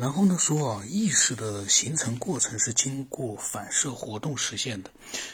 [0.00, 4.90] 然后呢说啊，意识的形成过程是经过反射活动实现的。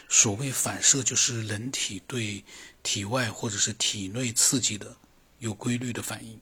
[0.08, 2.44] 所谓反射，就是人体对
[2.82, 4.96] 体外或者是体内刺激的
[5.38, 6.36] 有规律的反应。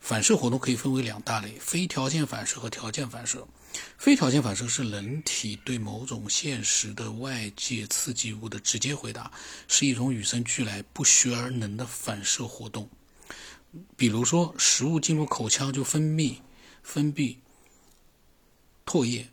[0.00, 3.46] 反射活动可以分为两大类：非条件反射和条件反射。
[3.96, 9.30] 非条件反射是人体对某种现实的外界刺激物的直接回答，
[9.68, 12.90] 是一种与生俱来、不学而能的反射活动。
[13.96, 16.38] 比如说，食物进入口腔就分泌
[16.82, 17.36] 分泌
[18.90, 19.24] 唾液，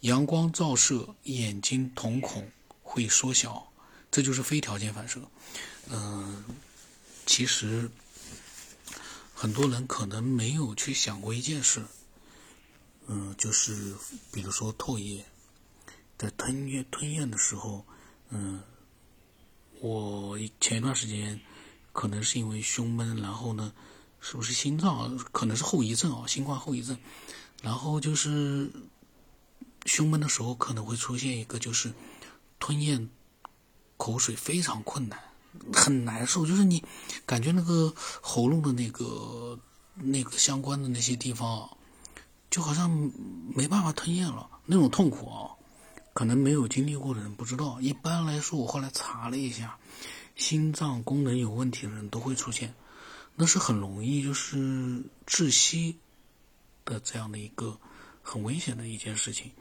[0.00, 2.46] 阳光照射眼睛瞳孔
[2.82, 3.66] 会缩小，
[4.10, 5.18] 这就是非条件反射。
[5.88, 6.44] 嗯，
[7.24, 7.90] 其实
[9.32, 11.82] 很多人可能没有去想过一件事。
[13.06, 13.94] 嗯，就是
[14.30, 15.24] 比如说唾液，
[16.18, 17.82] 在吞咽吞咽的时候，
[18.28, 18.60] 嗯，
[19.80, 21.40] 我前一段时间
[21.94, 23.72] 可能是因为胸闷，然后呢，
[24.20, 26.26] 是不是心脏可能是后遗症啊？
[26.26, 26.94] 新冠后遗症，
[27.62, 28.70] 然后就是
[29.88, 31.92] 胸闷的时候可能会出现一个就是
[32.60, 33.10] 吞咽
[33.96, 35.18] 口水非常困难，
[35.72, 36.84] 很难受，就是你
[37.26, 39.58] 感觉那个喉咙的那个
[39.96, 41.68] 那个相关的那些地方。
[42.50, 43.12] 就好像
[43.54, 45.52] 没办法吞咽了，那种痛苦啊，
[46.14, 47.78] 可能没有经历过的人不知道。
[47.78, 49.76] 一般来说，我后来查了一下，
[50.34, 52.72] 心脏功能有问题的人都会出现，
[53.34, 55.98] 那是很容易就是窒息
[56.86, 57.78] 的这样的一个
[58.28, 59.52] 很危险的一件事情。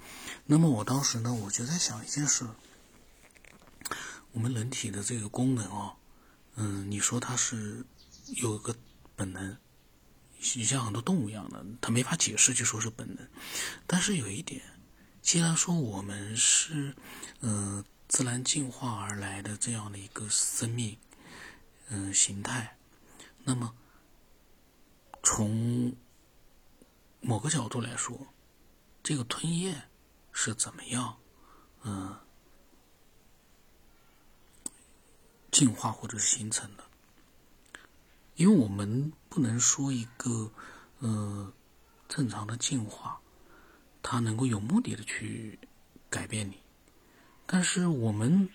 [0.46, 2.46] 那么我当时呢，我就在想一件事：
[4.34, 5.96] 我们人体的这个功能啊，
[6.56, 7.86] 嗯，你说它是
[8.36, 8.76] 有个
[9.16, 9.58] 本能。
[10.40, 13.28] 像很多动物一样的，它没法解释，就说是本能。
[13.88, 14.62] 但是有一点，
[15.22, 16.96] 既然说我们是，
[17.40, 20.96] 嗯，自然进化而来的这样的一个生命，
[21.88, 22.78] 嗯，形态，
[23.46, 23.74] 那么
[25.24, 25.96] 从
[27.20, 28.28] 某个角度来说，
[29.08, 29.84] 这个吞咽
[30.34, 31.16] 是怎么样，
[31.84, 32.14] 嗯，
[35.50, 36.84] 进化或者是形成的？
[38.36, 40.52] 因为我们不能说一个，
[41.00, 41.54] 呃，
[42.10, 43.22] 正常的进化，
[44.04, 45.58] 它能够有目的的去
[46.10, 46.60] 改变你，
[47.46, 48.50] 但是我们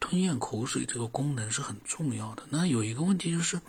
[0.00, 2.44] 吞咽口水这个功能是很重要的。
[2.48, 3.60] 那有一个问题就是，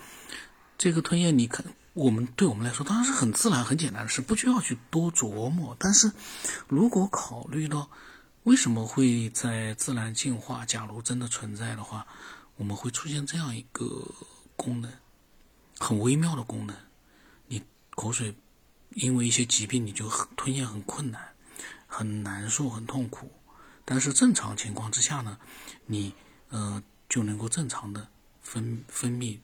[0.78, 1.66] 这个吞咽，你看，
[2.00, 5.76] 我们对我们来说当然是很自然、很简单的事，不需要去多琢磨。
[5.78, 6.10] 但是
[6.70, 7.90] 如果考虑到
[8.44, 12.08] 为什么会在自然进化，假如真的存在的话，
[12.56, 13.86] 我们会出现这样一个
[14.56, 14.90] 功能。
[15.78, 16.74] 很微妙的功能，
[17.48, 18.34] 你口水
[18.92, 21.36] 因为一些疾病，你就吞咽很困难，
[21.86, 23.30] 很难受，很痛苦。
[23.84, 25.38] 但是正常情况之下呢，
[25.86, 26.14] 你
[26.48, 28.08] 呃就能够正常的
[28.42, 29.40] 分分泌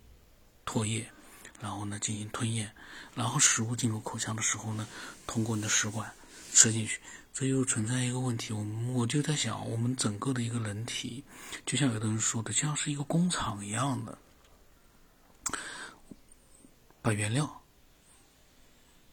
[0.66, 1.12] 唾液，
[1.60, 2.72] 然后呢进行吞咽，
[3.16, 4.88] 然后食物进入口腔的时候呢，
[5.28, 6.14] 通过你的食管
[6.54, 7.00] 吃进去。
[7.34, 11.22] 这又存在一个问题，我我就在想，我们整个的一个人体，
[11.66, 14.18] 就像有的人说的，像是一个工厂一样的。
[17.02, 17.62] 把原料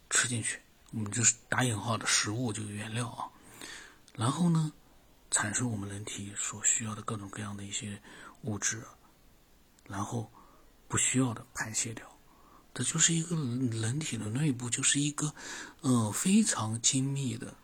[0.09, 0.61] 吃进去，
[0.93, 3.27] 我们就是打引号的食物，就是原料啊。
[4.15, 4.73] 然后呢，
[5.33, 8.01] 产生我们人体所需要的各种各样的一些
[8.43, 8.83] 物质，
[9.89, 10.31] 然后
[10.87, 12.12] 不需要的排泄掉。
[12.75, 15.35] 这就是一个人体的内部，就是一个
[15.81, 17.55] 呃非常精密的、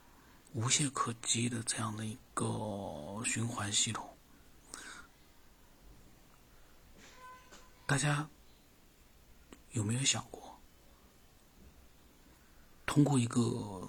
[0.52, 4.16] 无懈可击的这样的一个循环系统。
[7.86, 8.28] 大家。
[9.72, 10.58] 有没有想过，
[12.86, 13.88] 通过一个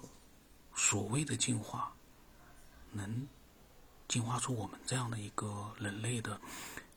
[0.76, 1.94] 所谓的进化，
[2.92, 3.28] 能
[4.08, 6.40] 进化出我们这样的一个人类的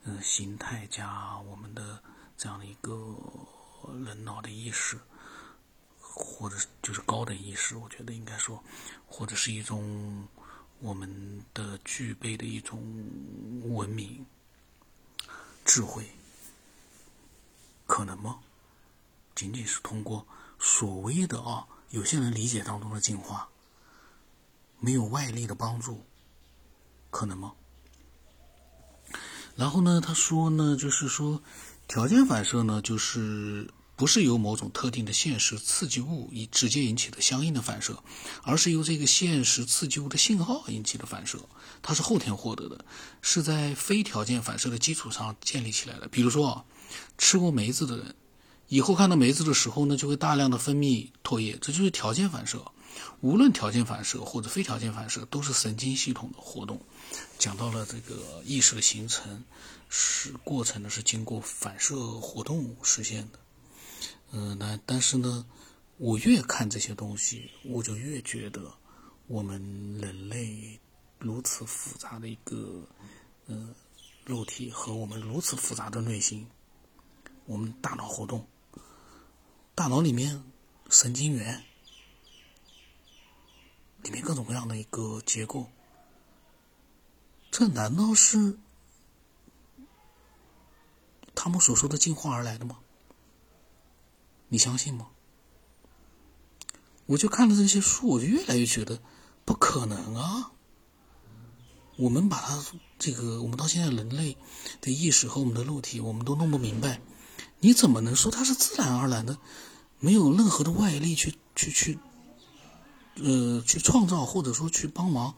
[0.03, 2.03] 嗯形态加我们的
[2.37, 3.17] 这样的一个
[4.05, 4.99] 人脑的意识，
[5.99, 7.77] 或者就是高等意识？
[7.77, 8.63] 我觉得应该说，
[9.07, 10.29] 或者是一种
[10.81, 12.83] 我们的具备的一种
[13.63, 14.27] 文明
[15.65, 16.11] 智慧，
[17.87, 18.41] 可能吗？
[19.35, 20.27] 仅仅是通过
[20.59, 23.49] 所谓的啊，有些人理解当中的进化，
[24.79, 26.05] 没有外力的帮助，
[27.11, 27.55] 可能吗？
[29.57, 31.43] 然后呢，他说呢，就是说，
[31.87, 33.71] 条件反射呢，就是
[34.03, 38.03] 不是由某种特定的现实刺激物以直接引起的相应的反射，
[38.43, 41.39] 而是由这个现实刺激物的信号引起的反射，
[41.83, 42.85] 它是后天获得的，
[43.21, 46.09] 是在非条件反射的基础上建立起来的。
[46.09, 46.65] 比如说啊，
[47.17, 48.13] 吃过梅子的人。
[48.67, 52.73] 以后看到梅子的时候呢，就会大量的分泌唾液，这就是条件反射。
[53.21, 56.81] 无论条件反射或者非条件反射，都是神经系统的活动。
[57.39, 59.45] 讲到了这个意识的形成，
[59.89, 63.39] 是过程呢是经过反射活动实现的。
[64.35, 65.47] 嗯，那但是呢，
[65.99, 68.73] 我越看这些东西，我就越觉得
[69.27, 69.61] 我们
[69.99, 70.81] 人类
[71.19, 72.89] 如此复杂的一个
[73.47, 73.75] 呃
[74.25, 76.47] 肉体和我们如此复杂的内心，
[77.45, 78.47] 我们大脑活动，
[79.75, 80.43] 大脑里面
[80.89, 81.63] 神经元
[84.03, 85.71] 里面各种各样的一个结构，
[87.51, 88.59] 这难道是？
[91.35, 92.79] 他们所说的进化而来的吗？
[94.53, 95.09] 你相信吗？
[97.07, 99.01] 我就看了这些书，我就越来越觉得
[99.47, 100.53] 不可能啊！
[101.97, 102.63] 我们把它
[102.99, 104.37] 这个，我们到现在人类
[104.83, 107.01] 的意识和我们的肉体，我们都弄不明白，
[107.61, 109.39] 你怎么能说它是自然而然的，
[109.99, 111.99] 没有任何的外力去去去，
[113.15, 115.35] 呃，去创造或者说去帮忙，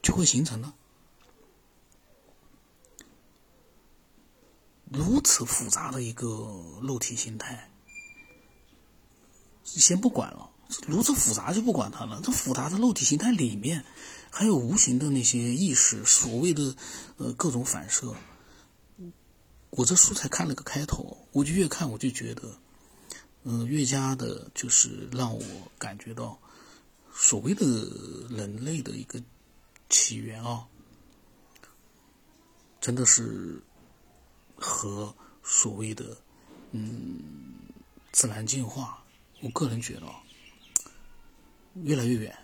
[0.00, 0.74] 就会形成呢？
[4.88, 6.28] 如此复杂的一个
[6.82, 7.68] 肉体形态，
[9.80, 10.50] 先不管了。
[10.86, 12.20] 如此复杂就不管它了。
[12.24, 13.84] 这复杂的肉体形态里面，
[14.30, 16.74] 还有无形的那些意识，所谓的
[17.16, 18.14] 呃各种反射。
[19.70, 22.58] 我这书才看了个开头，我就越看我就觉得，
[23.42, 25.42] 嗯，越加的就是让我
[25.78, 26.38] 感觉到，
[27.12, 27.66] 所谓的
[28.30, 29.22] 人类的一个
[29.88, 30.66] 起源啊，
[32.80, 33.62] 真的是。
[34.56, 35.12] 和
[35.42, 36.16] 所谓的
[36.70, 37.18] 嗯
[38.12, 39.03] 自然进化，
[39.44, 40.06] 我个人觉得
[41.82, 42.43] 越来越远。